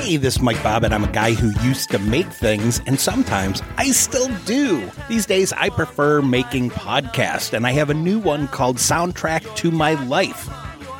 Hey, 0.00 0.16
this 0.16 0.36
is 0.36 0.42
Mike 0.42 0.56
Bobbitt. 0.56 0.92
I'm 0.92 1.04
a 1.04 1.12
guy 1.12 1.34
who 1.34 1.52
used 1.62 1.90
to 1.90 1.98
make 1.98 2.26
things, 2.26 2.80
and 2.86 2.98
sometimes 2.98 3.62
I 3.76 3.90
still 3.90 4.34
do. 4.46 4.90
These 5.10 5.26
days, 5.26 5.52
I 5.52 5.68
prefer 5.68 6.22
making 6.22 6.70
podcasts, 6.70 7.52
and 7.52 7.66
I 7.66 7.72
have 7.72 7.90
a 7.90 7.94
new 7.94 8.18
one 8.18 8.48
called 8.48 8.78
Soundtrack 8.78 9.56
to 9.56 9.70
My 9.70 10.02
Life. 10.04 10.48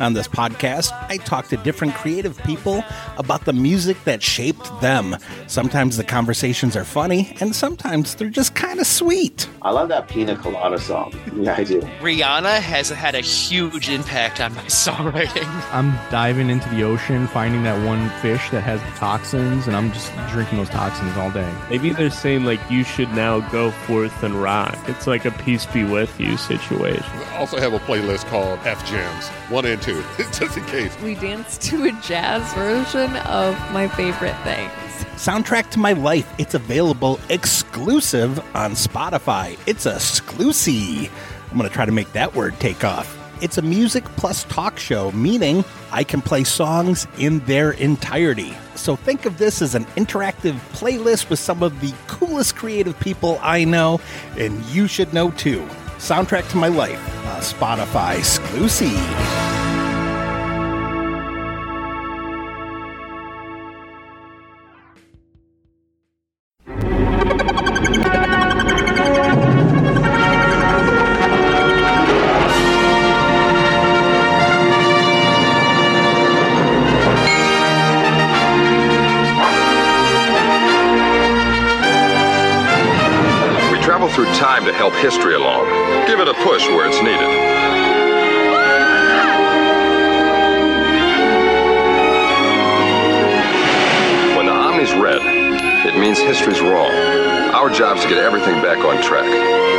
On 0.01 0.15
this 0.15 0.27
podcast, 0.27 0.93
I 1.11 1.19
talk 1.19 1.49
to 1.49 1.59
different 1.59 1.95
creative 1.95 2.39
people 2.45 2.83
about 3.19 3.45
the 3.45 3.53
music 3.53 4.03
that 4.05 4.23
shaped 4.23 4.81
them. 4.81 5.15
Sometimes 5.47 5.99
the 5.99 6.05
conversations 6.05 6.75
are 6.75 6.87
funny, 6.87 7.37
and 7.39 7.55
sometimes 7.55 8.15
they're 8.15 8.31
just 8.31 8.55
kind 8.55 8.81
of 8.81 8.87
sweet. 8.87 9.47
I 9.61 9.73
love 9.73 9.91
that 9.91 10.09
Pina 10.09 10.37
Colada 10.37 10.79
song. 10.79 11.13
Yeah, 11.37 11.55
I 11.55 11.65
do. 11.65 11.83
Rihanna 12.01 12.61
has 12.61 12.89
had 12.89 13.15
a 13.15 13.21
huge 13.21 13.91
impact 13.91 14.41
on 14.41 14.55
my 14.55 14.63
songwriting. 14.65 15.47
I'm 15.71 15.91
diving 16.11 16.49
into 16.49 16.71
the 16.71 16.83
ocean, 16.83 17.27
finding 17.27 17.63
that 17.65 17.87
one 17.87 18.09
fish 18.23 18.49
that 18.53 18.63
has 18.63 18.81
the 18.81 18.99
toxins, 18.99 19.67
and 19.67 19.77
I'm 19.77 19.93
just 19.93 20.11
drinking 20.31 20.57
those 20.57 20.71
toxins 20.71 21.15
all 21.19 21.31
day. 21.31 21.53
Maybe 21.69 21.91
they're 21.91 22.09
saying 22.09 22.45
like 22.45 22.61
you 22.71 22.85
should 22.85 23.11
now 23.11 23.41
go 23.51 23.71
forth 23.71 24.23
and 24.23 24.35
rock. 24.35 24.79
It's 24.89 25.07
like 25.07 25.27
a 25.27 25.31
peace 25.31 25.67
be 25.67 25.85
with 25.85 26.19
you 26.19 26.39
situation. 26.39 27.05
I 27.05 27.37
also 27.37 27.59
have 27.59 27.75
a 27.75 27.79
playlist 27.81 28.25
called 28.29 28.59
F 28.65 28.83
Jams, 28.87 29.29
one 29.51 29.67
and 29.67 29.81
two, 29.83 29.90
just 30.33 30.57
in 30.57 30.65
case. 30.67 30.97
We 31.01 31.15
danced 31.15 31.63
to 31.63 31.85
a 31.85 31.93
jazz 32.03 32.53
version 32.55 33.17
of 33.19 33.55
my 33.73 33.89
favorite 33.89 34.37
things. 34.43 34.73
Soundtrack 35.17 35.71
to 35.71 35.79
My 35.79 35.93
Life. 35.93 36.33
It's 36.39 36.55
available 36.55 37.21
exclusive 37.29 38.39
on 38.55 38.73
Spotify. 38.73 39.59
It's 39.67 39.87
a 39.87 39.97
exclusive. 39.97 41.11
I'm 41.51 41.59
going 41.59 41.69
to 41.69 41.75
try 41.75 41.85
to 41.85 41.93
make 41.93 42.13
that 42.13 42.35
word 42.35 42.59
take 42.61 42.85
off. 42.85 43.17
It's 43.43 43.59
a 43.59 43.63
music 43.63 44.05
plus 44.17 44.45
talk 44.45 44.79
show, 44.79 45.11
meaning 45.13 45.65
I 45.93 46.05
can 46.05 46.21
play 46.21 46.45
songs 46.45 47.07
in 47.19 47.41
their 47.41 47.73
entirety. 47.73 48.55
So 48.75 48.97
think 48.97 49.25
of 49.25 49.39
this 49.39 49.63
as 49.63 49.75
an 49.75 49.87
interactive 49.97 50.55
playlist 50.73 51.31
with 51.31 51.39
some 51.39 51.63
of 51.63 51.81
the 51.81 51.93
coolest 52.07 52.57
creative 52.57 52.99
people 53.01 53.39
I 53.43 53.65
know, 53.65 54.01
and 54.37 54.63
you 54.67 54.87
should 54.87 55.13
know 55.15 55.31
too. 55.33 55.67
Soundtrack 55.99 56.49
to 56.51 56.57
My 56.57 56.69
Life, 56.69 57.01
a 57.25 57.41
Spotify 57.41 58.19
exclusive. 58.19 59.50
To 84.71 84.77
help 84.77 84.95
history 84.95 85.35
along. 85.35 85.67
Give 86.07 86.21
it 86.21 86.29
a 86.29 86.35
push 86.35 86.67
where 86.69 86.87
it's 86.87 87.03
needed. 87.03 87.19
When 94.37 94.47
the 94.47 94.53
Omni's 94.53 94.93
red, 94.95 95.23
it 95.87 95.99
means 95.99 96.19
history's 96.19 96.61
wrong. 96.61 96.93
Our 97.53 97.69
job's 97.69 98.03
to 98.03 98.09
get 98.09 98.19
everything 98.19 98.63
back 98.63 98.79
on 98.79 99.03
track. 99.03 99.70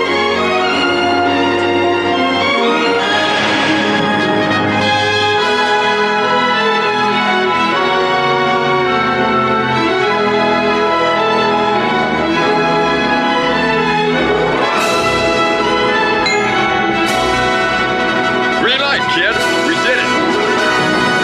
Kid. 19.13 19.35
We 19.67 19.75
did 19.85 19.97
it. 19.99 21.21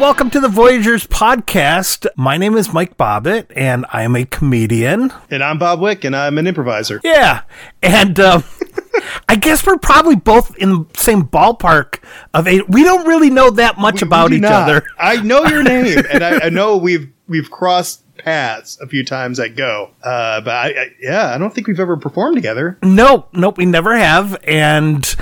Welcome 0.00 0.28
to 0.30 0.40
the 0.40 0.48
Voyagers 0.48 1.06
podcast. 1.06 2.06
My 2.16 2.36
name 2.36 2.56
is 2.56 2.72
Mike 2.74 2.98
Bobbitt, 2.98 3.46
and 3.56 3.86
I 3.90 4.02
am 4.02 4.14
a 4.16 4.26
comedian. 4.26 5.10
And 5.30 5.42
I'm 5.42 5.56
Bob 5.58 5.80
Wick, 5.80 6.04
and 6.04 6.14
I'm 6.14 6.36
an 6.36 6.46
improviser. 6.46 7.00
Yeah, 7.02 7.42
and 7.82 8.20
um, 8.20 8.44
I 9.28 9.36
guess 9.36 9.64
we're 9.66 9.78
probably 9.78 10.16
both 10.16 10.54
in 10.58 10.70
the 10.70 10.86
same 10.94 11.22
ballpark 11.24 12.00
of 12.34 12.46
a. 12.46 12.60
We 12.68 12.82
don't 12.84 13.06
really 13.06 13.30
know 13.30 13.48
that 13.50 13.78
much 13.78 14.02
We- 14.02 14.06
we 14.06 14.08
about 14.08 14.28
do 14.30 14.34
each 14.36 14.42
not. 14.42 14.68
other. 14.68 14.84
I 14.98 15.22
know 15.22 15.44
your 15.46 15.62
name, 15.62 16.02
and 16.12 16.22
I, 16.22 16.46
I 16.46 16.48
know 16.50 16.76
we've 16.76 17.08
we've 17.26 17.50
crossed 17.50 18.03
paths 18.18 18.78
a 18.80 18.86
few 18.86 19.04
times 19.04 19.38
at 19.40 19.56
Go. 19.56 19.90
Uh, 20.02 20.40
but 20.40 20.50
I, 20.54 20.68
I, 20.68 20.86
yeah, 21.00 21.34
I 21.34 21.38
don't 21.38 21.54
think 21.54 21.66
we've 21.66 21.80
ever 21.80 21.96
performed 21.96 22.36
together. 22.36 22.78
Nope, 22.82 23.28
nope, 23.32 23.58
we 23.58 23.66
never 23.66 23.96
have, 23.96 24.36
and 24.44 25.14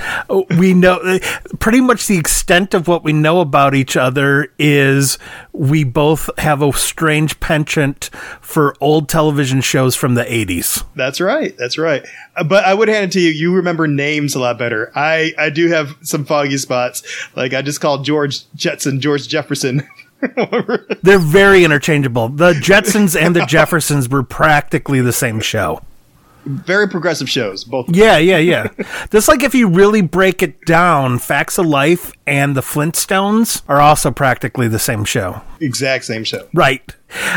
we 0.57 0.73
know 0.73 1.19
pretty 1.59 1.81
much 1.81 2.07
the 2.07 2.17
extent 2.17 2.73
of 2.73 2.87
what 2.87 3.03
we 3.03 3.13
know 3.13 3.41
about 3.41 3.73
each 3.75 3.97
other 3.97 4.47
is 4.59 5.17
we 5.51 5.83
both 5.83 6.29
have 6.39 6.61
a 6.61 6.71
strange 6.73 7.39
penchant 7.39 8.09
for 8.41 8.75
old 8.79 9.09
television 9.09 9.61
shows 9.61 9.95
from 9.95 10.15
the 10.15 10.23
'80s. 10.23 10.83
That's 10.95 11.19
right. 11.19 11.55
That's 11.57 11.77
right. 11.77 12.05
Uh, 12.35 12.43
But 12.43 12.65
I 12.65 12.73
would 12.73 12.87
hand 12.87 13.05
it 13.05 13.11
to 13.13 13.19
you. 13.19 13.29
You 13.29 13.53
remember 13.55 13.87
names 13.87 14.35
a 14.35 14.39
lot 14.39 14.57
better. 14.57 14.91
I, 14.95 15.33
I 15.37 15.49
do 15.49 15.67
have 15.69 15.95
some 16.01 16.25
foggy 16.25 16.57
spots. 16.57 17.03
Like 17.35 17.53
I 17.53 17.61
just 17.61 17.81
called 17.81 18.05
George 18.05 18.49
Jetson 18.55 18.99
George 19.01 19.27
Jefferson. 19.27 19.87
They're 21.03 21.19
very 21.19 21.63
interchangeable. 21.63 22.29
The 22.29 22.53
Jetsons 22.53 23.19
and 23.19 23.35
the 23.35 23.45
Jeffersons 23.45 24.09
were 24.09 24.23
practically 24.23 25.01
the 25.01 25.13
same 25.13 25.39
show. 25.39 25.81
Very 26.45 26.89
progressive 26.89 27.29
shows, 27.29 27.63
both. 27.63 27.89
Yeah, 27.89 28.17
yeah, 28.17 28.37
yeah. 28.37 28.67
Just 29.11 29.29
like 29.29 29.43
if 29.43 29.55
you 29.55 29.69
really 29.69 30.01
break 30.01 30.43
it 30.43 30.65
down, 30.65 31.19
Facts 31.19 31.57
of 31.57 31.65
Life 31.65 32.11
and 32.27 32.55
the 32.55 32.61
Flintstones 32.61 33.61
are 33.69 33.79
also 33.79 34.11
practically 34.11 34.67
the 34.67 34.79
same 34.79 35.05
show. 35.05 35.41
Exact 35.61 36.03
same 36.03 36.25
show. 36.25 36.49
Right. 36.53 36.81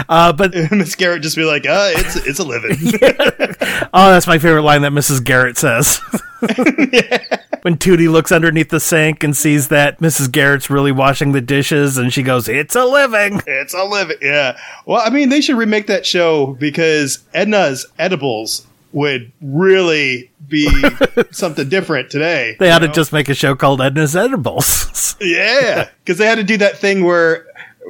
Uh, 0.08 0.32
but 0.32 0.54
Miss 0.72 0.96
Garrett 0.96 1.22
just 1.22 1.36
be 1.36 1.44
like, 1.44 1.66
uh, 1.66 1.92
it's 1.94 2.16
it's 2.16 2.40
a 2.40 2.44
living. 2.44 2.76
oh, 3.94 4.10
that's 4.10 4.26
my 4.26 4.38
favorite 4.38 4.62
line 4.62 4.82
that 4.82 4.92
Mrs. 4.92 5.22
Garrett 5.22 5.56
says. 5.56 6.00
When 7.62 7.76
Tootie 7.76 8.08
looks 8.08 8.30
underneath 8.30 8.68
the 8.68 8.78
sink 8.78 9.24
and 9.24 9.36
sees 9.36 9.68
that 9.68 9.98
Mrs. 9.98 10.30
Garrett's 10.30 10.70
really 10.70 10.92
washing 10.92 11.32
the 11.32 11.40
dishes, 11.40 11.98
and 11.98 12.12
she 12.12 12.22
goes, 12.22 12.48
"It's 12.48 12.76
a 12.76 12.84
living." 12.84 13.42
It's 13.44 13.74
a 13.74 13.82
living. 13.82 14.18
Yeah. 14.22 14.56
Well, 14.84 15.02
I 15.04 15.10
mean, 15.10 15.30
they 15.30 15.40
should 15.40 15.56
remake 15.56 15.88
that 15.88 16.06
show 16.06 16.54
because 16.60 17.24
Edna's 17.34 17.84
edibles 17.98 18.64
would 18.92 19.32
really 19.42 20.30
be 20.48 20.68
something 21.32 21.68
different 21.68 22.08
today. 22.08 22.56
They 22.58 22.70
ought 22.70 22.82
you 22.82 22.88
to 22.88 22.94
just 22.94 23.12
make 23.12 23.28
a 23.28 23.34
show 23.34 23.54
called 23.54 23.80
Edna's 23.80 24.16
Edibles. 24.16 25.16
Yeah, 25.20 25.88
because 26.04 26.18
they 26.18 26.26
had 26.26 26.34
to 26.34 26.44
do 26.44 26.58
that 26.58 26.76
thing 26.76 27.02
where 27.02 27.46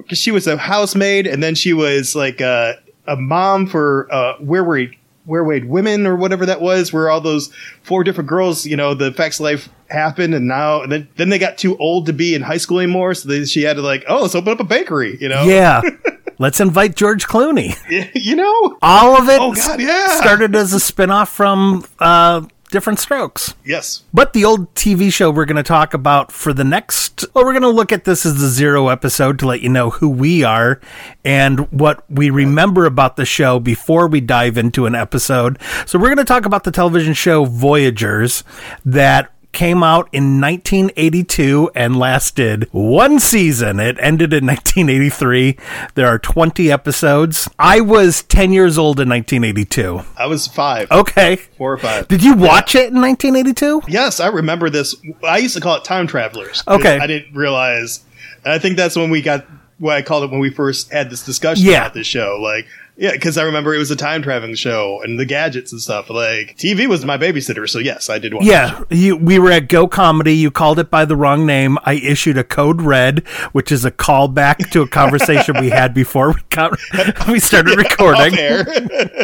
cause 0.09 0.17
she 0.17 0.31
was 0.31 0.47
a 0.47 0.57
housemaid 0.57 1.27
and 1.27 1.43
then 1.43 1.57
she 1.57 1.73
was 1.73 2.15
like 2.15 2.41
a, 2.41 2.79
a 3.09 3.17
mom 3.17 3.67
for 3.67 4.07
uh, 4.13 4.35
where 4.39 4.63
were 4.63 4.85
where 5.27 5.45
Wade 5.45 5.67
women 5.67 6.07
or 6.07 6.17
whatever 6.17 6.47
that 6.47 6.61
was, 6.61 6.93
where 6.93 7.11
all 7.11 7.21
those 7.21 7.53
four 7.83 8.03
different 8.05 8.29
girls, 8.31 8.65
you 8.65 8.77
know, 8.77 8.95
the 8.95 9.13
facts 9.13 9.39
of 9.39 9.45
life 9.45 9.69
happened, 9.91 10.35
and 10.35 10.49
now 10.49 10.83
and 10.83 10.91
then 10.91 11.09
then 11.17 11.29
they 11.29 11.39
got 11.39 11.59
too 11.59 11.77
old 11.79 12.07
to 12.07 12.13
be 12.13 12.35
in 12.35 12.43
high 12.43 12.57
school 12.57 12.79
anymore, 12.81 13.13
so 13.15 13.29
they, 13.29 13.45
she 13.45 13.63
had 13.63 13.77
to 13.77 13.83
like, 13.83 14.05
oh, 14.09 14.23
let's 14.23 14.35
open 14.35 14.53
up 14.53 14.61
a 14.61 14.65
bakery, 14.65 15.19
you 15.21 15.29
know? 15.29 15.43
yeah. 15.45 15.83
Let's 16.39 16.61
invite 16.61 16.97
George 16.97 17.27
Clooney. 17.27 17.75
you 18.15 18.37
know, 18.37 18.77
All 18.83 19.17
of 19.17 19.27
it 19.31 19.41
Oh, 19.41 19.55
God, 19.55 19.81
yeah. 19.81 20.09
started 20.21 20.55
as 20.55 20.75
a 20.75 20.81
spin-off 20.81 21.31
from 21.31 21.83
uh, 21.99 22.43
Diff'rent 22.71 22.99
Strokes. 22.99 23.55
yes, 23.65 24.03
But 24.13 24.33
the 24.33 24.45
old 24.45 24.75
TV 24.75 25.13
show 25.13 25.31
we're 25.31 25.45
going 25.45 25.57
to 25.57 25.63
talk 25.63 25.95
about 25.95 26.33
for 26.33 26.53
the 26.53 26.65
next, 26.65 27.25
well, 27.33 27.45
we're 27.45 27.53
going 27.53 27.63
to 27.63 27.69
look 27.69 27.93
at 27.93 28.05
this 28.05 28.27
as 28.27 28.41
the 28.41 28.49
zero 28.49 28.89
episode 28.89 29.39
to 29.39 29.47
let 29.47 29.61
you 29.61 29.69
know 29.69 29.91
who 29.91 30.09
we 30.09 30.43
are 30.43 30.81
and 31.25 31.71
what 31.73 32.05
we 32.11 32.29
remember 32.31 32.85
about 32.85 33.17
the 33.17 33.25
show 33.25 33.61
before 33.61 34.09
we 34.09 34.21
dive 34.21 34.59
into 34.59 34.87
an 34.87 34.95
episode. 34.95 35.59
So 35.87 35.99
we're 35.99 36.09
going 36.09 36.17
to 36.19 36.25
talk 36.25 36.45
about 36.45 36.65
the 36.65 36.73
television 36.73 37.15
show 37.15 37.45
Voyagers 37.45 38.43
that 38.85 39.33
came 39.57 39.83
out 39.83 40.09
in 40.13 40.41
1982 40.41 41.71
and 41.75 41.97
lasted 41.99 42.69
one 42.73 43.19
season. 43.19 43.81
It 43.81 43.97
ended 44.01 44.33
in 44.33 44.47
1983. 44.47 45.57
There 45.95 46.07
are 46.07 46.19
20 46.19 46.71
episodes. 46.71 47.49
I 47.59 47.81
was 47.81 48.23
10 48.25 48.53
years 48.53 48.79
old 48.79 49.01
in 49.01 49.09
1982. 49.09 50.03
I 50.17 50.27
was 50.27 50.47
five, 50.47 50.91
Okay. 50.93 51.37
four 51.37 51.73
or 51.73 51.79
five. 51.79 52.07
Did 52.09 52.23
you 52.23 52.35
watch 52.35 52.75
it 52.75 52.93
in 52.93 53.01
1982? 53.01 53.83
Yes, 53.89 54.21
I 54.21 54.29
remember 54.29 54.71
this. 54.71 54.95
I 55.27 55.39
used 55.39 55.55
to 55.57 55.61
call 55.61 55.77
it 55.77 55.85
time 55.85 56.07
Travelers. 56.07 56.63
Okay. 56.69 56.99
I 56.99 57.07
didn't 57.07 57.35
realize. 57.35 58.01
And 58.45 58.53
I 58.53 58.59
think 58.59 58.77
that's 58.77 58.95
when 58.97 59.11
we 59.11 59.23
got 59.23 59.47
what 59.79 59.97
I 59.97 60.03
called 60.03 60.25
it 60.25 60.31
when 60.31 60.41
we 60.41 60.51
first 60.51 60.93
had 60.93 61.11
this 61.11 61.25
discussion 61.25 61.67
Yeah. 61.67 61.83
about 61.83 61.95
this 61.95 62.07
show. 62.07 62.39
Like, 62.41 62.67
Yeah, 62.99 63.13
because 63.13 63.37
I 63.37 63.43
remember 63.43 63.75
it 63.75 63.79
was 63.79 63.91
a 63.91 63.97
time 63.97 64.23
traveling 64.23 64.55
show 64.55 65.03
and 65.03 65.19
the 65.19 65.27
gadgets 65.27 65.71
and 65.71 65.81
stuff. 65.81 66.09
Like 66.09 66.57
TV 66.57 66.87
was 66.89 67.05
my 67.05 67.19
babysitter, 67.19 67.69
so 67.69 67.79
yes, 67.79 68.09
I 68.09 68.19
did 68.19 68.33
watch. 68.33 68.45
Yeah, 68.45 68.83
you, 68.91 69.17
we 69.17 69.39
were 69.39 69.51
at 69.51 69.69
Go 69.69 69.87
Comedy. 69.87 70.33
You 70.35 70.51
called 70.51 70.79
it 70.79 70.91
by 70.91 71.05
the 71.05 71.15
wrong 71.15 71.45
name. 71.45 71.77
I 71.85 71.95
issued 71.95 72.39
a 72.39 72.45
code 72.45 72.81
red, 72.81 73.27
which 73.53 73.71
is 73.71 73.85
a 73.85 73.91
callback 73.91 74.71
to 74.71 74.81
a 74.81 74.89
conversation 74.89 75.61
we 75.61 75.69
had 75.69 75.93
before 75.93 76.31
we 76.33 76.41
got, 76.49 76.79
we 77.29 77.39
started 77.39 77.77
recording. 77.77 78.35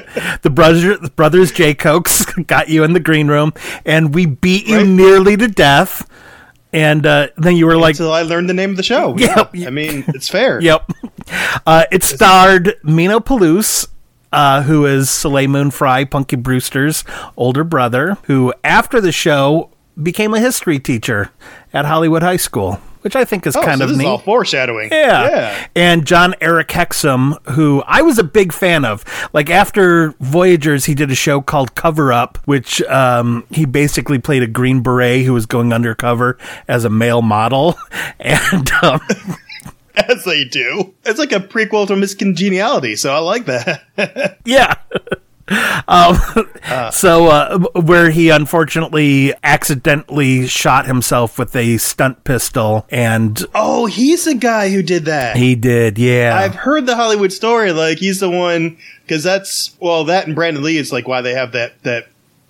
The 0.43 0.51
brother, 0.51 0.97
the 0.99 1.11
brothers 1.11 1.53
J 1.53 1.73
Cokes 1.75 2.25
got 2.47 2.69
you 2.69 2.85
in 2.85 2.93
the 2.93 3.01
green 3.01 3.29
room, 3.29 3.53
and 3.87 4.15
we 4.15 4.27
beat 4.27 4.67
you 4.67 4.79
Right. 4.79 4.87
nearly 4.87 5.37
to 5.39 5.49
death. 5.49 6.07
And 6.73 7.05
uh, 7.05 7.29
then 7.37 7.57
you 7.57 7.67
were 7.67 7.77
like, 7.77 7.95
Until 7.95 8.13
I 8.13 8.23
learned 8.23 8.49
the 8.49 8.55
name 8.55 8.71
of 8.71 8.77
the 8.77 8.83
show. 8.83 9.17
Yep. 9.17 9.55
Yeah, 9.55 9.67
I 9.67 9.71
mean 9.71 10.05
it's 10.09 10.29
fair. 10.29 10.61
Yep. 10.61 10.91
Uh, 11.67 11.85
it 11.93 12.03
starred 12.03 12.77
Meeno 12.83 13.25
Peluce, 13.25 13.87
uh, 14.33 14.63
who 14.63 14.87
is 14.87 15.11
Soleil 15.11 15.49
Moon 15.49 15.71
Frye, 15.71 16.05
Punky 16.05 16.37
Brewster's 16.37 17.05
older 17.37 17.65
brother, 17.65 18.17
who 18.25 18.53
after 18.65 19.01
the 19.01 19.13
show 19.13 19.71
became 20.03 20.33
a 20.33 20.41
history 20.41 20.79
teacher 20.79 21.31
at 21.73 21.85
Hollywood 21.85 22.23
High 22.23 22.39
School, 22.39 22.81
which 23.03 23.15
I 23.15 23.25
think 23.25 23.47
is 23.47 23.55
Oh, 23.55 23.63
kind 23.63 23.79
so 23.79 23.85
of 23.85 23.91
this 23.91 23.99
neat. 23.99 24.05
is 24.05 24.09
all 24.11 24.19
foreshadowing. 24.19 24.89
Yeah. 24.91 25.29
Yeah. 25.29 25.67
And 25.77 26.07
Jon-Erik 26.07 26.69
Hexum, 26.69 27.37
who 27.51 27.83
I 27.87 28.03
was 28.03 28.19
a 28.19 28.25
big 28.25 28.53
fan 28.53 28.85
of. 28.85 29.05
Like 29.33 29.51
after 29.51 30.15
Voyagers, 30.21 30.87
he 30.87 30.95
did 30.95 31.11
a 31.11 31.15
show 31.15 31.41
called 31.41 31.75
Cover 31.75 32.13
Up, 32.13 32.39
which 32.47 32.81
um, 32.83 33.45
he 33.51 33.65
basically 33.65 34.19
played 34.19 34.43
a 34.43 34.47
Green 34.47 34.81
Beret 34.83 35.25
who 35.25 35.33
was 35.35 35.47
going 35.47 35.73
undercover 35.73 36.39
as 36.67 36.85
a 36.85 36.91
male 36.91 37.23
model. 37.23 37.77
And 38.19 38.71
um, 38.83 39.01
As 39.95 40.25
they 40.25 40.45
do. 40.45 40.95
It's 41.05 41.19
like 41.19 41.33
a 41.33 41.41
prequel 41.41 41.87
to 41.89 41.97
Miss 41.97 42.15
Congeniality, 42.15 42.97
so 42.97 43.13
I 43.13 43.19
like 43.19 43.45
that. 43.47 44.39
yeah. 44.45 44.75
Um, 45.89 46.17
so, 46.93 47.27
uh, 47.27 47.59
where 47.75 48.11
he 48.11 48.31
unfortunately 48.31 49.35
accidentally 49.43 50.47
shot 50.47 50.87
himself 50.87 51.39
with 51.39 51.55
a 51.57 51.79
stunt 51.79 52.25
pistol, 52.25 52.87
and 52.91 53.45
oh, 53.55 53.87
he's 53.87 54.25
the 54.25 54.35
guy 54.35 54.71
who 54.71 54.83
did 54.83 55.05
that. 55.07 55.37
he 55.37 55.55
did, 55.55 55.99
yeah. 55.99 56.37
I've 56.37 56.55
heard 56.55 56.87
the 56.87 56.97
Hollywood 56.97 57.33
story. 57.33 57.73
Like 57.73 57.99
he's 57.99 58.21
the 58.21 58.31
one 58.31 58.77
because 59.03 59.23
that's 59.23 59.77
well, 59.81 60.05
that 60.05 60.27
and 60.27 60.35
Brandon 60.35 60.63
Lee 60.63 60.79
is 60.79 60.93
like 60.93 61.07
why 61.09 61.21
they 61.21 61.35
have 61.35 61.53
that 61.53 61.83
that 61.83 62.09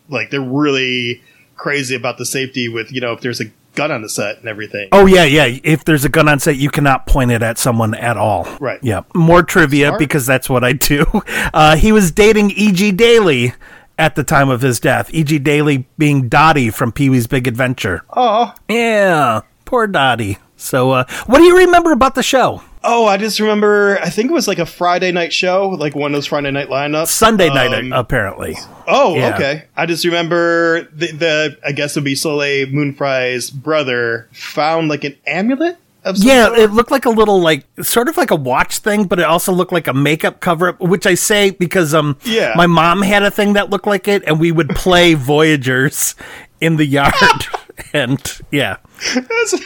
like 0.08 0.30
they're 0.30 0.40
really 0.40 1.22
crazy 1.56 1.94
about 1.94 2.18
the 2.18 2.26
safety 2.26 2.68
with 2.68 2.92
you 2.92 3.00
know 3.00 3.12
if 3.12 3.20
there's 3.20 3.40
a 3.40 3.44
gun 3.74 3.90
on 3.90 4.02
the 4.02 4.08
set 4.08 4.38
and 4.38 4.48
everything. 4.48 4.88
Oh 4.92 5.06
yeah, 5.06 5.24
yeah. 5.24 5.58
If 5.64 5.84
there's 5.84 6.04
a 6.04 6.08
gun 6.08 6.28
on 6.28 6.38
set, 6.40 6.56
you 6.56 6.70
cannot 6.70 7.06
point 7.06 7.30
it 7.30 7.42
at 7.42 7.58
someone 7.58 7.94
at 7.94 8.16
all. 8.16 8.46
Right. 8.60 8.78
Yeah. 8.82 9.02
More 9.14 9.42
trivia 9.42 9.88
Smart. 9.88 9.98
because 9.98 10.26
that's 10.26 10.48
what 10.50 10.64
I 10.64 10.72
do. 10.72 11.04
Uh, 11.54 11.76
he 11.76 11.92
was 11.92 12.10
dating 12.12 12.50
E.G. 12.52 12.92
Daly 12.92 13.52
at 13.98 14.14
the 14.14 14.24
time 14.24 14.48
of 14.48 14.60
his 14.62 14.80
death. 14.80 15.12
E.G. 15.12 15.38
Daly 15.40 15.86
being 15.98 16.28
Dottie 16.28 16.70
from 16.70 16.92
Pee 16.92 17.10
Wee's 17.10 17.26
Big 17.26 17.46
Adventure. 17.46 18.04
Oh, 18.14 18.54
Yeah, 18.68 19.42
poor 19.64 19.86
Dottie. 19.86 20.38
So, 20.56 20.92
uh, 20.92 21.04
what 21.26 21.38
do 21.38 21.44
you 21.44 21.58
remember 21.58 21.92
about 21.92 22.14
the 22.14 22.22
show? 22.22 22.62
Oh, 22.84 23.06
I 23.06 23.16
just 23.16 23.38
remember. 23.40 23.98
I 24.02 24.10
think 24.10 24.30
it 24.30 24.34
was 24.34 24.48
like 24.48 24.58
a 24.58 24.66
Friday 24.66 25.12
night 25.12 25.32
show, 25.32 25.68
like 25.68 25.94
one 25.94 26.12
of 26.12 26.16
those 26.16 26.26
Friday 26.26 26.50
night 26.50 26.68
lineups. 26.68 27.08
Sunday 27.08 27.48
night, 27.48 27.72
Um, 27.72 27.92
apparently. 27.92 28.56
Oh, 28.88 29.14
Yeah. 29.14 29.34
okay. 29.34 29.64
I 29.76 29.86
just 29.86 30.04
remember 30.04 30.82
the, 30.92 31.12
the 31.12 31.58
I 31.64 31.72
guess 31.72 31.96
it 31.96 32.00
would 32.00 32.04
be 32.04 32.14
Soleil 32.16 32.66
Moon 32.68 32.92
Frye's 32.94 33.50
brother 33.50 34.28
found 34.32 34.88
like 34.88 35.04
an 35.04 35.14
amulet 35.26 35.76
Yeah, 36.16 36.46
sort. 36.46 36.58
it 36.58 36.70
looked 36.72 36.90
like 36.90 37.06
a 37.06 37.10
little 37.10 37.40
like 37.40 37.64
sort 37.82 38.08
of 38.08 38.16
like 38.16 38.32
a 38.32 38.36
watch 38.36 38.78
thing, 38.78 39.04
but 39.04 39.20
it 39.20 39.24
also 39.26 39.52
looked 39.52 39.72
like 39.72 39.86
a 39.86 39.94
makeup 39.94 40.40
cover 40.40 40.70
up, 40.70 40.80
which 40.80 41.06
I 41.06 41.14
say 41.14 41.50
because 41.50 41.94
um 41.94 42.16
Yeah. 42.24 42.52
my 42.56 42.66
mom 42.66 43.02
had 43.02 43.22
a 43.22 43.30
thing 43.30 43.52
that 43.52 43.70
looked 43.70 43.86
like 43.86 44.08
it 44.08 44.24
and 44.26 44.40
we 44.40 44.50
would 44.50 44.70
play 44.70 45.14
Voyagers 45.32 46.16
in 46.60 46.76
the 46.76 46.86
yard. 46.86 47.12
and 47.92 48.38
yeah. 48.50 48.76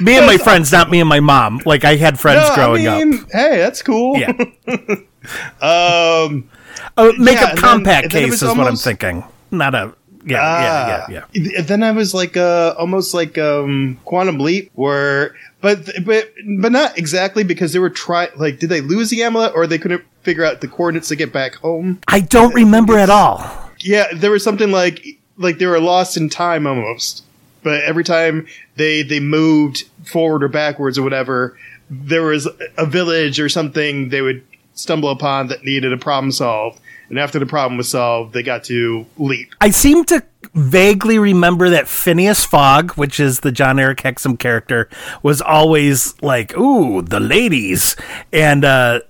Me 0.01 0.17
and 0.17 0.27
my 0.27 0.37
friends, 0.39 0.73
not 0.73 0.91
me 0.91 1.01
and 1.01 1.09
my 1.09 1.21
mom. 1.21 1.61
Like 1.67 1.85
I 1.85 1.97
had 1.97 2.19
friends 2.19 2.49
No, 2.49 2.55
growing 2.55 2.89
I 2.89 3.05
mean, 3.05 3.21
up. 3.21 3.31
Hey, 3.33 3.59
that's 3.59 3.83
cool. 3.83 4.17
Yeah. 4.19 4.33
Um, 5.61 6.49
Oh, 6.99 7.13
makeup 7.19 7.51
and 7.51 7.59
then- 7.59 7.65
compact 7.65 8.13
then 8.13 8.23
case 8.23 8.31
was 8.33 8.43
is 8.43 8.57
what 8.57 8.67
I'm 8.69 8.77
thinking. 8.77 9.25
Not 9.51 9.75
a 9.75 9.93
yeah, 10.25 10.39
Ah. 10.41 11.07
yeah, 11.09 11.25
yeah, 11.33 11.51
yeah. 11.53 11.61
Then 11.63 11.83
I 11.83 11.91
was 11.93 12.13
like, 12.15 12.37
uh, 12.37 12.75
almost 12.79 13.13
like 13.15 13.39
um, 13.39 13.99
Quantum 14.05 14.39
Leap, 14.39 14.71
where, 14.75 15.35
but 15.61 15.89
but 16.05 16.33
but 16.59 16.73
not 16.73 16.97
exactly 16.99 17.45
because 17.45 17.73
they 17.73 17.79
were 17.79 17.91
trying. 17.91 18.31
Like, 18.37 18.59
did 18.59 18.69
they 18.71 18.81
lose 18.81 19.11
the 19.11 19.23
amulet, 19.23 19.53
or 19.55 19.67
they 19.69 19.79
couldn't 19.79 20.03
figure 20.23 20.45
out 20.45 20.61
the 20.61 20.69
coordinates 20.69 21.09
to 21.09 21.17
get 21.17 21.33
back 21.33 21.55
home? 21.57 22.01
I 22.09 22.21
don't 22.21 22.55
remember 22.55 22.99
at 22.99 23.09
all. 23.11 23.45
Yeah, 23.81 24.07
there 24.15 24.31
was 24.33 24.43
something 24.43 24.71
like 24.73 25.05
like 25.39 25.59
they 25.59 25.67
were 25.67 25.81
lost 25.81 26.17
in 26.17 26.29
time 26.29 26.67
almost. 26.67 27.23
But 27.67 27.83
every 27.83 28.05
time 28.05 28.47
they 28.77 29.03
they 29.03 29.19
moved 29.19 29.83
forward 30.05 30.45
or 30.45 30.49
backwards 30.49 30.99
or 30.99 31.03
whatever, 31.03 31.59
there 31.91 32.23
was 32.23 32.47
a 32.79 32.87
village 32.87 33.41
or 33.41 33.49
something 33.49 34.11
they 34.11 34.23
would 34.23 34.45
stumble 34.75 35.11
upon 35.11 35.49
that 35.49 35.65
needed 35.65 35.93
a 35.93 35.97
problem 35.97 36.31
solved. 36.31 36.79
And 37.09 37.19
after 37.19 37.41
the 37.41 37.47
problem 37.47 37.77
was 37.77 37.89
solved, 37.89 38.35
they 38.35 38.45
got 38.45 38.63
to 38.65 39.05
leap. 39.19 39.53
I 39.61 39.71
seem 39.71 40.05
to 40.05 40.23
vaguely 40.55 41.19
remember 41.19 41.69
that 41.71 41.89
Phineas 41.89 42.45
Fogg, 42.45 42.93
which 42.93 43.19
is 43.19 43.41
the 43.41 43.51
Jon-Erik 43.51 43.99
Hexum 43.99 44.39
character, 44.39 44.89
was 45.25 45.41
always 45.41 46.15
like, 46.23 46.57
"Ooh, 46.57 47.03
the 47.03 47.19
ladies," 47.19 47.97
and 48.33 48.65
uh, 48.65 49.01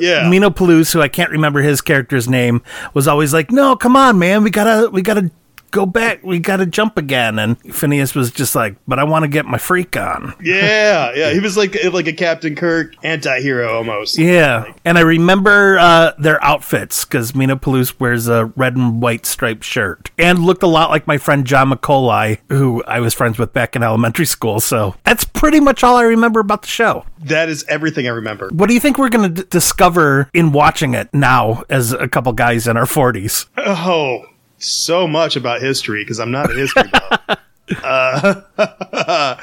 Yeah. 0.00 0.24
Meeno 0.24 0.54
Peluce, 0.54 0.92
who 0.92 1.00
I 1.00 1.08
can't 1.08 1.30
remember 1.30 1.62
his 1.62 1.80
character's 1.80 2.28
name, 2.28 2.60
was 2.92 3.08
always 3.08 3.32
like, 3.32 3.50
"No, 3.50 3.74
come 3.74 3.96
on, 3.96 4.18
man, 4.18 4.44
we 4.44 4.50
gotta, 4.50 4.90
we 4.90 5.00
gotta." 5.00 5.30
Go 5.72 5.86
back. 5.86 6.22
We 6.22 6.38
got 6.38 6.58
to 6.58 6.66
jump 6.66 6.96
again. 6.98 7.38
And 7.40 7.58
Phineas 7.74 8.14
was 8.14 8.30
just 8.30 8.54
like, 8.54 8.76
"But 8.86 8.98
I 9.00 9.04
want 9.04 9.24
to 9.24 9.28
get 9.28 9.46
my 9.46 9.58
freak 9.58 9.96
on." 9.96 10.34
Yeah, 10.42 11.12
yeah. 11.14 11.32
He 11.32 11.40
was 11.40 11.56
like 11.56 11.76
like 11.92 12.06
a 12.06 12.12
Captain 12.12 12.54
Kirk 12.54 12.94
anti-hero 13.02 13.74
almost. 13.74 14.18
Yeah, 14.18 14.72
and 14.84 14.98
I 14.98 15.00
remember 15.00 15.78
uh, 15.78 16.12
their 16.18 16.42
outfits 16.44 17.04
because 17.04 17.32
Meeno 17.32 17.58
Peluce 17.60 17.98
wears 17.98 18.28
a 18.28 18.46
red 18.56 18.76
and 18.76 19.00
white 19.00 19.24
striped 19.24 19.64
shirt 19.64 20.10
and 20.18 20.40
looked 20.40 20.62
a 20.62 20.66
lot 20.66 20.90
like 20.90 21.06
my 21.06 21.16
friend 21.16 21.46
John 21.46 21.70
McCauley, 21.70 22.38
who 22.48 22.82
I 22.84 23.00
was 23.00 23.14
friends 23.14 23.38
with 23.38 23.52
back 23.52 23.74
in 23.74 23.82
elementary 23.82 24.26
school. 24.26 24.60
So 24.60 24.94
that's 25.04 25.24
pretty 25.24 25.60
much 25.60 25.82
all 25.82 25.96
I 25.96 26.02
remember 26.02 26.40
about 26.40 26.62
the 26.62 26.68
show. 26.68 27.04
That 27.24 27.48
is 27.48 27.64
everything 27.68 28.06
I 28.06 28.10
remember. 28.10 28.48
What 28.52 28.68
do 28.68 28.74
you 28.74 28.80
think 28.80 28.98
we're 28.98 29.08
going 29.08 29.34
to 29.34 29.42
d- 29.42 29.48
discover 29.48 30.28
in 30.34 30.52
watching 30.52 30.94
it 30.94 31.08
now 31.14 31.62
as 31.70 31.92
a 31.92 32.08
couple 32.08 32.32
guys 32.32 32.66
in 32.66 32.76
our 32.76 32.84
40s? 32.84 33.46
Oh, 33.56 34.24
so 34.62 35.06
much 35.06 35.36
about 35.36 35.60
history 35.60 36.02
because 36.04 36.20
I'm 36.20 36.30
not 36.30 36.50
a 36.50 36.54
history 36.54 36.88
buff. 36.90 37.20
uh, 37.84 38.40
uh, 38.58 39.36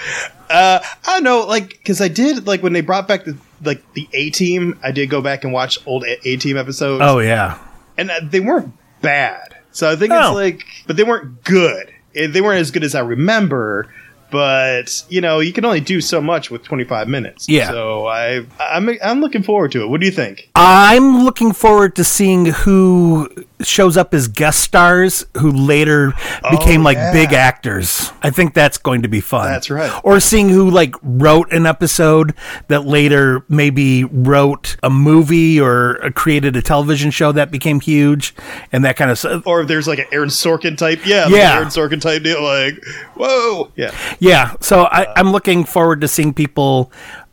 I 0.50 0.82
don't 1.06 1.24
know, 1.24 1.46
like 1.48 1.70
because 1.70 2.02
I 2.02 2.08
did 2.08 2.48
like 2.48 2.64
when 2.64 2.74
they 2.74 2.82
brought 2.82 3.08
back 3.08 3.26
the 3.26 3.38
like 3.64 3.82
the 3.94 4.08
A 4.14 4.30
Team. 4.30 4.80
I 4.84 4.92
did 4.92 5.10
go 5.10 5.22
back 5.22 5.44
and 5.44 5.54
watch 5.54 5.78
old 5.86 6.04
A 6.06 6.38
Team 6.38 6.58
episodes. 6.58 7.02
Oh, 7.06 7.20
yeah. 7.20 7.60
and 7.98 8.10
uh, 8.12 8.20
they 8.24 8.40
weren't 8.40 8.74
bad. 9.02 9.56
So 9.72 9.90
I 9.92 9.96
think 9.96 10.12
Oh. 10.14 10.30
it's 10.30 10.36
like, 10.36 10.66
but 10.88 10.96
they 10.98 11.04
weren't 11.04 11.44
good. 11.44 11.92
Eh, 12.16 12.28
They 12.28 12.42
weren't 12.42 12.60
as 12.60 12.72
good 12.72 12.84
as 12.84 12.96
I 12.96 13.02
remember. 13.02 13.94
But 14.32 15.04
you 15.10 15.22
know, 15.22 15.40
you 15.40 15.52
can 15.54 15.66
only 15.66 15.80
do 15.80 16.02
so 16.02 16.22
much 16.22 16.52
with 16.52 16.64
25 16.64 17.08
minutes. 17.08 17.50
Yeah. 17.50 17.70
So 17.70 18.06
I, 18.08 18.46
I'm, 18.60 18.90
I'm 19.04 19.22
looking 19.22 19.42
forward 19.42 19.72
to 19.72 19.82
it. 19.84 19.88
What 19.88 20.00
do 20.02 20.06
you 20.06 20.12
think? 20.12 20.50
I'm 20.54 21.24
looking 21.24 21.52
forward 21.52 21.96
to 21.96 22.04
seeing 22.04 22.46
who 22.46 23.28
shows 23.62 23.98
up 23.98 24.14
as 24.14 24.28
guest 24.28 24.62
stars 24.62 25.26
who 25.38 25.52
later 25.52 26.14
became 26.50 26.84
like 26.84 26.98
Oh, 26.98 27.02
yeah. 27.02 27.14
big 27.14 27.34
actors. 27.34 28.12
I 28.22 28.30
think 28.30 28.54
that's 28.54 28.78
going 28.78 29.02
to 29.02 29.08
be 29.10 29.20
fun. 29.22 29.52
That's 29.52 29.70
right. 29.70 29.92
Or 30.04 30.20
seeing 30.20 30.50
who 30.50 30.70
like 30.70 30.96
wrote 31.04 31.52
an 31.52 31.66
episode 31.66 32.34
that 32.70 32.86
later 32.86 33.44
maybe 33.50 34.06
wrote 34.06 34.78
a 34.82 34.90
movie 34.90 35.60
or 35.60 36.04
uh, 36.04 36.10
created 36.12 36.56
a 36.56 36.62
television 36.62 37.12
show 37.12 37.32
that 37.34 37.52
became 37.52 37.80
huge 37.82 38.34
and 38.72 38.86
that 38.86 38.96
kind 38.96 39.12
of 39.12 39.20
stuff. 39.20 39.46
Or 39.46 39.62
if 39.62 39.68
there's 39.68 39.88
like 39.88 40.00
an 40.00 40.06
Aaron 40.12 40.30
Sorkin 40.30 40.78
type, 40.78 41.06
yeah, 41.06 41.26
like 41.26 41.34
Yeah. 41.34 41.56
Aaron 41.58 41.68
Sorkin 41.68 42.00
type 42.02 42.24
deal, 42.24 42.42
like, 42.42 42.82
whoa, 43.16 43.72
yeah. 43.76 43.94
Yeah, 44.20 44.56
so 44.62 44.84
I, 44.86 45.08
I'm 45.18 45.32
looking 45.32 45.66
forward 45.66 46.02
to 46.02 46.08
seeing 46.08 46.34
people 46.34 46.92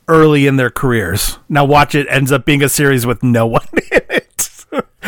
early 0.09 0.47
in 0.47 0.57
their 0.57 0.71
careers. 0.71 1.39
Now, 1.49 1.65
watch 1.65 1.95
it 1.95 2.07
ends 2.11 2.31
up 2.31 2.45
being 2.45 2.63
a 2.63 2.69
series 2.69 3.05
with 3.07 3.23
no 3.23 3.47
one 3.47 3.67
in 3.73 3.81
it. 3.93 4.06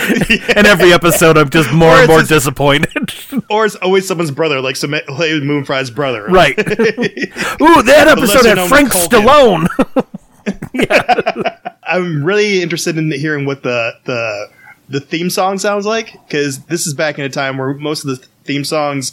and 0.56 0.66
every 0.66 0.92
episode, 0.92 1.36
I'm 1.38 1.50
just 1.50 1.72
more 1.72 1.90
Or 1.90 1.98
and 1.98 2.08
more 2.08 2.18
just- 2.20 2.30
disappointed. 2.30 3.12
Or 3.50 3.64
it's 3.66 3.76
always 3.76 4.06
someone's 4.06 4.30
brother, 4.30 4.60
like 4.60 4.76
some 4.76 4.90
like 4.90 5.06
Moon 5.42 5.64
Frye's 5.64 5.90
brother. 5.90 6.26
right. 6.26 6.58
Ooh, 6.58 7.82
that 7.82 8.06
episode 8.08 8.44
had 8.44 8.68
Frank. 8.68 8.90
Stallone. 8.90 9.66
I'm 11.84 12.24
really 12.24 12.62
interested 12.62 12.98
in 12.98 13.10
hearing 13.12 13.46
what 13.46 13.62
the 13.62 13.92
the 14.04 14.50
the 14.88 15.00
theme 15.00 15.30
song 15.30 15.58
sounds 15.58 15.86
like 15.86 16.12
because 16.26 16.60
this 16.64 16.86
is 16.86 16.94
back 16.94 17.18
in 17.18 17.24
a 17.24 17.28
time 17.28 17.58
where 17.58 17.74
most 17.74 18.04
of 18.04 18.10
the 18.10 18.26
theme 18.44 18.64
songs 18.64 19.12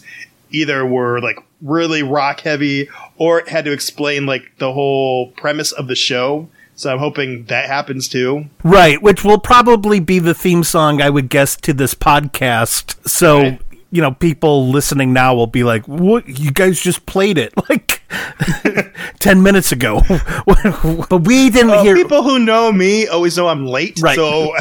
either 0.52 0.86
were 0.86 1.20
like 1.22 1.38
really 1.62 2.04
rock 2.04 2.42
heavy 2.42 2.90
or 3.18 3.44
had 3.48 3.66
to 3.66 3.72
explain 3.72 4.25
like 4.25 4.52
the 4.58 4.72
whole 4.74 5.32
premise 5.32 5.72
of 5.72 5.88
the 5.88 5.96
show 5.96 6.48
So 6.75 6.91
I'm 6.91 7.00
hoping 7.00 7.46
that 7.46 7.67
happens 7.67 8.08
too. 8.10 8.46
Right, 8.63 9.01
which 9.01 9.24
will 9.24 9.39
probably 9.39 10.00
be 10.00 10.20
the 10.20 10.34
theme 10.34 10.63
song, 10.63 11.01
I 11.01 11.10
would 11.10 11.29
guess, 11.29 11.55
to 11.58 11.74
this 11.74 11.94
podcast. 11.94 12.96
So, 13.08 13.39
Right. 13.39 13.62
you 13.91 14.01
know, 14.01 14.12
people 14.12 14.67
listening 14.70 15.13
now 15.13 15.34
will 15.36 15.48
be 15.48 15.63
like, 15.63 15.88
what? 15.88 16.27
You 16.27 16.51
guys 16.51 16.82
just 16.82 17.05
played 17.05 17.38
it 17.38 17.53
like 17.70 18.01
10 19.19 19.43
minutes 19.43 19.72
ago. 19.72 20.01
but 20.45 21.24
we 21.24 21.50
didn't 21.50 21.79
hear. 21.84 21.95
people 21.95 22.24
who 22.24 22.39
know 22.39 22.72
me 22.72 23.07
always 23.07 23.38
know 23.38 23.48
I'm 23.48 23.65
late. 23.65 24.00
Right. 24.01 24.15
So 24.15 24.53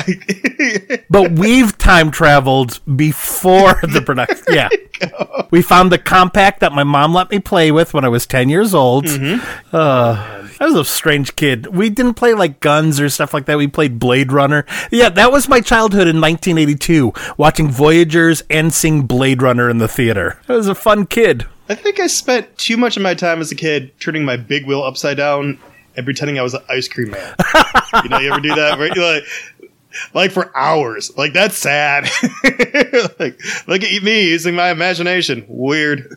but 1.11 1.33
we've 1.33 1.77
time 1.79 2.11
traveled 2.11 2.81
before 2.97 3.81
the 3.83 4.03
production. 4.05 4.45
Yeah. 4.49 4.69
We 5.51 5.63
found 5.63 5.93
the 5.93 5.99
compact 5.99 6.61
that 6.61 6.73
my 6.73 6.85
mom 6.85 7.13
let 7.13 7.31
me 7.31 7.39
play 7.39 7.71
with 7.73 7.95
when 7.95 8.05
I 8.05 8.09
was 8.09 8.27
10 8.27 8.49
years 8.49 8.75
old. 8.75 9.07
Uh, 9.73 10.45
I 10.61 10.67
was 10.67 10.75
a 10.75 10.85
strange 10.85 11.37
kid. 11.37 11.67
We 11.67 11.91
didn't 11.91 12.15
play 12.15 12.33
like 12.35 12.61
guns 12.61 13.01
or 13.01 13.09
stuff 13.09 13.35
like 13.35 13.47
that. 13.47 13.59
We 13.59 13.67
played 13.67 13.99
Blade 13.99 14.33
Runner. 14.33 14.65
Yeah, 14.91 15.09
that 15.11 15.33
was 15.33 15.49
my 15.49 15.61
childhood 15.61 16.07
in 16.07 16.21
1982, 16.21 17.13
watching 17.37 17.69
Voyagers 17.69 18.43
and 18.49 18.73
seeing 18.73 19.03
Blade 19.03 19.43
Runner 19.43 19.69
in 19.69 19.79
the 19.79 19.89
theater. 19.89 20.41
I 20.49 20.55
was 20.55 20.69
a 20.69 20.75
fun 20.75 21.07
kid. 21.07 21.47
I 21.69 21.75
think 21.75 21.99
I 21.99 22.07
spent 22.09 22.57
too 22.59 22.77
much 22.77 22.97
of 22.97 23.03
my 23.03 23.15
time 23.15 23.41
as 23.41 23.51
a 23.51 23.55
kid 23.55 23.99
turning 23.99 24.25
my 24.25 24.37
big 24.37 24.67
wheel 24.67 24.83
upside 24.83 25.17
down 25.17 25.59
and 25.97 26.05
pretending 26.05 26.39
I 26.39 26.43
was 26.43 26.55
an 26.55 26.63
ice 26.69 26.89
cream 26.89 27.11
man. 27.11 27.35
you 28.03 28.09
know, 28.09 28.19
you 28.19 28.31
ever 28.31 28.41
do 28.41 28.55
that? 28.55 28.79
Right? 28.79 28.97
Like, 28.97 29.25
like 30.13 30.31
for 30.31 30.55
hours. 30.57 31.17
Like 31.17 31.33
that's 31.33 31.57
sad. 31.57 32.05
like 33.19 33.41
look 33.67 33.83
at 33.83 34.03
me 34.03 34.29
using 34.29 34.55
my 34.55 34.71
imagination. 34.71 35.45
Weird. 35.49 36.17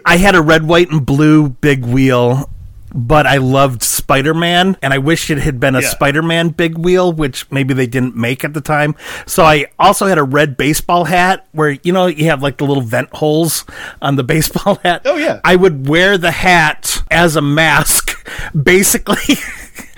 I 0.04 0.16
had 0.16 0.34
a 0.34 0.42
red, 0.42 0.64
white, 0.64 0.90
and 0.90 1.04
blue 1.04 1.48
big 1.48 1.84
wheel, 1.84 2.50
but 2.94 3.26
I 3.26 3.36
loved 3.38 3.82
Spider 3.82 4.34
Man, 4.34 4.76
and 4.82 4.92
I 4.94 4.98
wish 4.98 5.30
it 5.30 5.38
had 5.38 5.60
been 5.60 5.74
a 5.74 5.80
Yeah. 5.80 5.88
Spider 5.88 6.22
Man 6.22 6.48
big 6.50 6.78
wheel, 6.78 7.12
which 7.12 7.50
maybe 7.50 7.74
they 7.74 7.86
didn't 7.86 8.16
make 8.16 8.44
at 8.44 8.54
the 8.54 8.60
time. 8.60 8.94
So 9.26 9.44
I 9.44 9.66
also 9.78 10.06
had 10.06 10.18
a 10.18 10.22
red 10.22 10.56
baseball 10.56 11.04
hat 11.04 11.46
where, 11.52 11.70
you 11.82 11.92
know, 11.92 12.06
you 12.06 12.26
have 12.26 12.42
like 12.42 12.56
the 12.58 12.64
little 12.64 12.82
vent 12.82 13.10
holes 13.14 13.64
on 14.00 14.16
the 14.16 14.24
baseball 14.34 14.76
hat. 14.84 15.02
Oh, 15.04 15.16
yeah. 15.16 15.40
I 15.44 15.56
would 15.56 15.88
wear 15.88 16.16
the 16.18 16.30
hat 16.30 17.02
as 17.10 17.36
a 17.36 17.42
mask, 17.42 18.26
basically. 18.62 19.36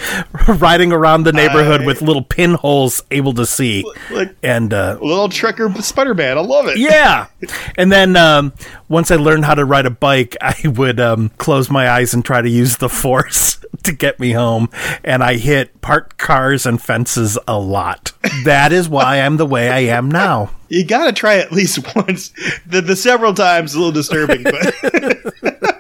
riding 0.49 0.93
around 0.93 1.25
the 1.25 1.33
neighborhood 1.33 1.83
I- 1.83 1.87
with 1.87 2.03
little 2.03 2.23
pinholes 2.23 3.03
able 3.11 3.35
to 3.35 3.47
see 3.47 3.85
Like- 4.11 4.35
and 4.43 4.73
uh 4.73 4.99
Little 5.01 5.29
Trekker 5.29 5.81
Spider 5.83 6.15
Man. 6.15 6.39
I 6.39 6.41
love 6.43 6.67
it. 6.69 6.79
yeah. 6.79 7.27
And 7.77 7.91
then 7.91 8.17
um, 8.17 8.53
once 8.89 9.11
I 9.11 9.17
learned 9.17 9.45
how 9.45 9.55
to 9.55 9.65
ride 9.65 9.87
a 9.87 9.91
bike, 9.91 10.37
I 10.43 10.55
would 10.69 11.01
um, 11.01 11.31
close 11.39 11.71
my 11.71 11.89
eyes 11.89 12.13
and 12.15 12.25
try 12.25 12.43
to 12.43 12.49
use 12.49 12.77
the 12.77 12.89
force 12.89 13.59
to 13.85 13.93
get 13.93 14.21
me 14.21 14.33
home. 14.33 14.69
And 15.05 15.23
I 15.23 15.37
hit 15.37 15.81
parked 15.81 16.19
cars 16.19 16.67
and 16.67 16.81
fences 16.83 17.39
a 17.49 17.59
lot. 17.59 18.13
That 18.45 18.73
is 18.73 18.89
why 18.89 19.21
I'm 19.21 19.37
the 19.39 19.47
way 19.47 19.71
I 19.71 19.81
am 19.97 20.11
now. 20.11 20.51
You 20.69 20.85
gotta 20.85 21.13
try 21.13 21.39
at 21.39 21.53
least 21.53 21.79
once. 21.97 22.31
The, 22.67 22.81
the 22.83 22.97
several 22.97 23.33
times 23.35 23.75
a 23.75 23.79
little 23.79 23.93
disturbing, 23.93 24.43
but 24.45 25.80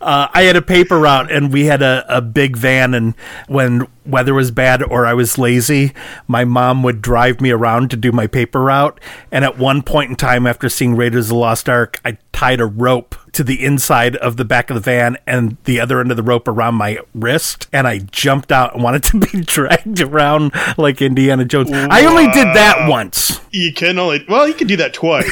Uh, 0.00 0.28
I 0.32 0.42
had 0.42 0.56
a 0.56 0.62
paper 0.62 0.98
route 0.98 1.30
and 1.30 1.52
we 1.52 1.66
had 1.66 1.82
a, 1.82 2.04
a 2.08 2.20
big 2.20 2.56
van. 2.56 2.94
And 2.94 3.14
when 3.46 3.86
weather 4.06 4.34
was 4.34 4.50
bad 4.50 4.82
or 4.82 5.06
I 5.06 5.14
was 5.14 5.38
lazy, 5.38 5.92
my 6.26 6.44
mom 6.44 6.82
would 6.82 7.02
drive 7.02 7.40
me 7.40 7.50
around 7.50 7.90
to 7.90 7.96
do 7.96 8.12
my 8.12 8.26
paper 8.26 8.60
route. 8.62 9.00
And 9.30 9.44
at 9.44 9.58
one 9.58 9.82
point 9.82 10.10
in 10.10 10.16
time, 10.16 10.46
after 10.46 10.68
seeing 10.68 10.96
Raiders 10.96 11.26
of 11.26 11.30
the 11.30 11.34
Lost 11.36 11.68
Ark, 11.68 12.00
I 12.04 12.18
tied 12.32 12.60
a 12.60 12.66
rope 12.66 13.14
to 13.32 13.42
the 13.44 13.64
inside 13.64 14.16
of 14.16 14.36
the 14.36 14.44
back 14.44 14.70
of 14.70 14.74
the 14.74 14.80
van 14.80 15.16
and 15.26 15.56
the 15.64 15.80
other 15.80 16.00
end 16.00 16.10
of 16.10 16.16
the 16.16 16.22
rope 16.22 16.48
around 16.48 16.74
my 16.76 16.98
wrist. 17.14 17.68
And 17.72 17.86
I 17.86 17.98
jumped 17.98 18.52
out 18.52 18.74
and 18.74 18.82
wanted 18.82 19.02
to 19.04 19.20
be 19.20 19.40
dragged 19.44 20.00
around 20.00 20.52
like 20.76 21.02
Indiana 21.02 21.44
Jones. 21.44 21.70
I 21.72 22.04
only 22.06 22.26
did 22.28 22.54
that 22.54 22.88
once. 22.88 23.40
you 23.50 23.72
can 23.72 23.98
only 23.98 24.24
well, 24.28 24.46
you 24.46 24.54
can 24.54 24.66
do 24.66 24.76
that 24.76 24.94
twice. 24.94 25.28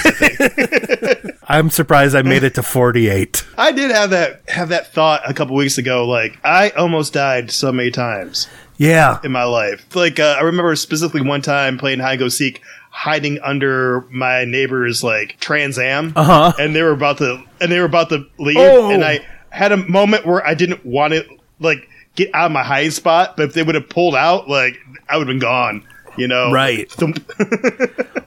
I'm 1.49 1.71
surprised 1.71 2.15
I 2.17 2.23
made 2.23 2.43
it 2.43 2.55
to 2.57 2.63
48. 2.63 3.47
I 3.59 3.73
did 3.73 3.91
have 3.91 4.11
that 4.11 4.43
have 4.49 4.69
that 4.71 4.93
thought 4.93 5.23
a 5.29 5.33
couple 5.35 5.55
weeks 5.57 5.79
ago. 5.79 6.07
Like 6.07 6.39
I 6.45 6.71
almost 6.71 7.13
died 7.13 7.51
so 7.51 7.71
many 7.73 7.91
times 7.91 8.49
Yeah. 8.79 9.19
in 9.23 9.33
my 9.33 9.45
life. 9.45 9.95
Like 9.95 10.19
uh, 10.19 10.37
I 10.39 10.43
remember 10.43 10.75
specifically 10.77 11.23
one 11.23 11.43
time 11.43 11.79
playing 11.79 12.01
hide 12.01 12.13
and 12.13 12.19
go 12.21 12.29
seek, 12.29 12.63
hiding 12.91 13.39
under 13.41 14.01
my 14.11 14.45
neighbor's 14.45 15.05
like 15.05 15.37
Trans 15.39 15.79
Am, 15.79 16.13
Uh-huh. 16.17 16.53
and 16.59 16.75
they 16.75 16.83
were 16.83 16.91
about 16.93 17.19
to 17.19 17.43
and 17.61 17.71
they 17.71 17.79
were 17.79 17.87
about 17.87 18.09
to 18.09 18.27
leave, 18.39 18.57
Oh. 18.59 18.91
and 18.91 19.05
I 19.05 19.21
had 19.51 19.71
a 19.73 19.77
moment 19.77 20.27
where 20.27 20.45
I 20.47 20.55
didn't 20.55 20.85
want 20.85 21.13
to 21.13 21.25
like 21.61 21.89
get 22.17 22.35
out 22.35 22.47
of 22.47 22.53
my 22.53 22.63
hiding 22.65 22.91
spot, 22.91 23.37
but 23.37 23.45
if 23.51 23.55
they 23.55 23.63
would 23.63 23.75
have 23.77 23.89
pulled 23.89 24.15
out, 24.17 24.49
like 24.49 24.79
I 25.09 25.17
would 25.17 25.29
have 25.29 25.33
been 25.33 25.39
gone. 25.39 25.85
You 26.19 26.29
know, 26.29 26.51
Right. 26.53 26.93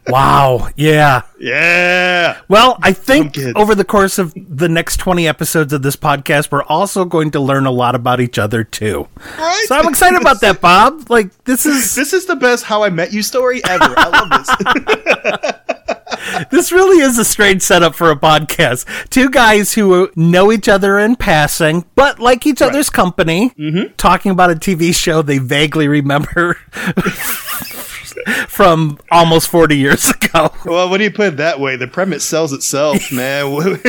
Wow. 0.10 0.70
Yeah. 0.76 1.22
yeah. 1.40 2.40
Well, 2.48 2.80
I 2.82 2.94
think 2.94 3.38
over 3.56 3.76
the 3.76 3.86
course 3.86 4.18
of 4.18 4.34
the 4.36 4.68
next 4.68 4.98
20 4.98 5.28
episodes 5.28 5.72
of 5.72 5.84
this 5.84 5.96
podcast, 5.96 6.52
we're 6.52 6.64
also 6.64 7.06
going 7.06 7.30
to 7.32 7.40
learn 7.40 7.68
a 7.68 7.72
lot 7.72 7.94
about 7.94 8.20
each 8.20 8.40
other 8.40 8.64
too. 8.64 9.08
Right. 9.38 9.66
So 9.68 9.76
I'm 9.76 9.88
excited 9.88 10.20
about 10.20 10.42
that, 10.42 10.62
Bob. 10.62 11.12
Like, 11.12 11.44
this 11.44 11.68
is 11.68 11.94
This 11.94 12.14
is 12.14 12.26
the 12.26 12.36
best 12.36 12.64
"How 12.64 12.82
I 12.84 12.90
Met 12.90 13.14
You" 13.14 13.22
story 13.22 13.62
ever. 13.66 13.94
I 13.96 14.08
love 14.10 14.30
this. 14.32 15.76
this 16.52 16.72
really 16.72 17.02
is 17.02 17.18
a 17.18 17.26
strange 17.26 17.62
setup 17.62 17.96
for 17.96 18.12
a 18.12 18.16
podcast. 18.16 19.10
Two 19.10 19.30
guys 19.30 19.74
who 19.74 20.12
know 20.16 20.52
each 20.52 20.68
other 20.68 21.00
in 21.00 21.16
passing, 21.16 21.86
but 21.96 22.20
like 22.20 22.46
each 22.46 22.62
other's 22.62 22.90
company, 22.90 23.52
mm-hmm. 23.52 23.94
talking 23.96 24.32
about 24.32 24.52
a 24.52 24.56
TV 24.56 24.94
show 24.94 25.22
they 25.22 25.38
vaguely 25.38 25.88
remember 25.88 26.58
from 28.48 29.00
almost 29.12 29.48
40 29.50 29.78
years 29.78 30.10
ago. 30.10 30.54
Well, 30.66 30.90
when 30.90 31.02
you 31.02 31.12
put 31.12 31.28
it 31.28 31.38
that 31.38 31.60
way, 31.60 31.76
the 31.76 31.88
premise 31.88 32.24
sells 32.24 32.54
itself, 32.54 33.12
man. 33.12 33.80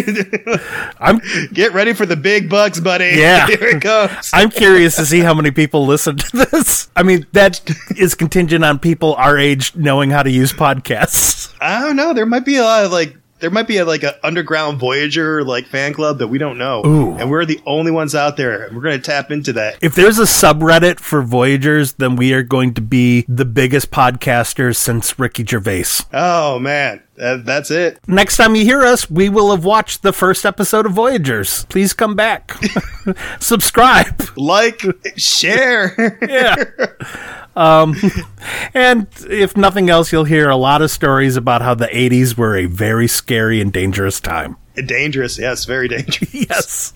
I'm 0.98 1.20
Get 1.52 1.72
ready 1.72 1.92
for 1.92 2.06
the 2.06 2.16
big 2.16 2.48
bucks, 2.48 2.80
buddy. 2.80 3.12
Yeah. 3.16 3.46
Here 3.46 3.68
it 3.68 3.80
goes. 3.80 4.30
I'm 4.32 4.50
curious 4.50 4.96
to 4.96 5.06
see 5.06 5.20
how 5.20 5.34
many 5.34 5.50
people 5.50 5.86
listen 5.86 6.16
to 6.16 6.46
this. 6.50 6.88
I 6.96 7.02
mean, 7.02 7.26
that 7.32 7.60
is 7.96 8.14
contingent 8.14 8.64
on 8.64 8.78
people 8.78 9.14
our 9.14 9.38
age 9.38 9.74
knowing 9.74 10.10
how 10.10 10.22
to 10.22 10.30
use 10.30 10.52
podcasts. 10.52 11.39
I 11.60 11.80
don't 11.80 11.96
know. 11.96 12.14
There 12.14 12.26
might 12.26 12.44
be 12.44 12.56
a 12.56 12.62
lot 12.62 12.84
of 12.84 12.92
like. 12.92 13.16
There 13.40 13.48
might 13.50 13.66
be 13.66 13.78
a, 13.78 13.86
like 13.86 14.02
an 14.02 14.12
underground 14.22 14.78
Voyager 14.78 15.42
like 15.42 15.64
fan 15.64 15.94
club 15.94 16.18
that 16.18 16.28
we 16.28 16.36
don't 16.36 16.58
know, 16.58 16.84
Ooh. 16.84 17.16
and 17.16 17.30
we're 17.30 17.46
the 17.46 17.58
only 17.64 17.90
ones 17.90 18.14
out 18.14 18.36
there. 18.36 18.68
We're 18.70 18.82
going 18.82 18.98
to 18.98 19.02
tap 19.02 19.30
into 19.30 19.54
that. 19.54 19.78
If 19.80 19.94
there's 19.94 20.18
a 20.18 20.24
subreddit 20.24 21.00
for 21.00 21.22
Voyagers, 21.22 21.94
then 21.94 22.16
we 22.16 22.34
are 22.34 22.42
going 22.42 22.74
to 22.74 22.82
be 22.82 23.24
the 23.28 23.46
biggest 23.46 23.90
podcasters 23.90 24.76
since 24.76 25.18
Ricky 25.18 25.42
Gervais. 25.46 26.04
Oh 26.12 26.58
man, 26.58 27.02
that, 27.16 27.46
that's 27.46 27.70
it. 27.70 27.98
Next 28.06 28.36
time 28.36 28.54
you 28.56 28.64
hear 28.66 28.82
us, 28.82 29.10
we 29.10 29.30
will 29.30 29.50
have 29.52 29.64
watched 29.64 30.02
the 30.02 30.12
first 30.12 30.44
episode 30.44 30.84
of 30.84 30.92
Voyagers. 30.92 31.64
Please 31.70 31.94
come 31.94 32.14
back. 32.14 32.52
Subscribe. 33.40 34.22
Like, 34.36 34.82
share. 35.16 36.18
Yeah. 36.28 36.64
Um, 37.60 37.94
and 38.74 39.06
if 39.28 39.54
nothing 39.54 39.90
else, 39.90 40.12
you'll 40.12 40.24
hear 40.24 40.48
a 40.48 40.56
lot 40.56 40.80
of 40.80 40.90
stories 40.90 41.36
about 41.36 41.60
how 41.60 41.74
the 41.74 41.88
80s 41.88 42.34
were 42.36 42.56
a 42.56 42.64
very 42.64 43.06
scary 43.06 43.60
and 43.60 43.70
dangerous 43.70 44.18
time. 44.18 44.56
dangerous. 44.74 45.38
Yes, 45.38 45.66
very 45.66 45.88
dangerous. 45.88 46.34
Yes. 46.50 46.88